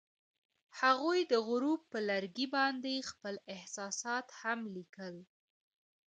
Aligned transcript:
هغوی 0.79 1.19
د 1.31 1.33
غروب 1.47 1.79
پر 1.91 2.01
لرګي 2.09 2.47
باندې 2.55 3.07
خپل 3.11 3.35
احساسات 3.55 4.27
هم 4.41 4.59
لیکل. 4.75 5.15